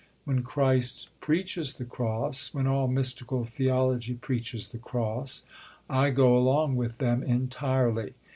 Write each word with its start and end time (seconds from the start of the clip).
When 0.25 0.41
Christ 0.41 1.09
preaches 1.19 1.75
the 1.75 1.85
Cross, 1.85 2.55
when 2.55 2.65
all 2.65 2.87
mystical 2.87 3.43
theology 3.43 4.15
preaches 4.15 4.69
the 4.69 4.79
Cross, 4.79 5.43
I 5.87 6.09
go 6.09 6.35
along 6.35 6.75
with 6.75 6.97
them 6.97 7.21
entirely. 7.21 8.15